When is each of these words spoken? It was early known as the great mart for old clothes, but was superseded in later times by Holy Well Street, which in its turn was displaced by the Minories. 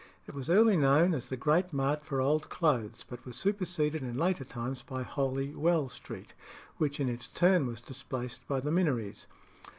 It 0.25 0.33
was 0.33 0.49
early 0.49 0.77
known 0.77 1.13
as 1.13 1.29
the 1.29 1.37
great 1.37 1.71
mart 1.71 2.03
for 2.03 2.19
old 2.21 2.49
clothes, 2.49 3.05
but 3.07 3.23
was 3.23 3.35
superseded 3.37 4.01
in 4.01 4.17
later 4.17 4.43
times 4.43 4.81
by 4.81 5.03
Holy 5.03 5.53
Well 5.53 5.89
Street, 5.89 6.33
which 6.77 6.99
in 6.99 7.07
its 7.07 7.27
turn 7.27 7.67
was 7.67 7.81
displaced 7.81 8.47
by 8.47 8.61
the 8.61 8.71
Minories. 8.71 9.27